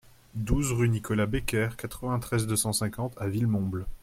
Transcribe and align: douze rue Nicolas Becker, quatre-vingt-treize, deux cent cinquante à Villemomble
douze 0.33 0.71
rue 0.71 0.89
Nicolas 0.89 1.27
Becker, 1.27 1.69
quatre-vingt-treize, 1.77 2.47
deux 2.47 2.55
cent 2.55 2.73
cinquante 2.73 3.13
à 3.19 3.27
Villemomble 3.27 3.85